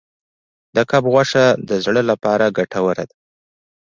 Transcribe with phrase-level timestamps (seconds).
[0.75, 3.15] د کب غوښه د زړه لپاره ګټوره ده.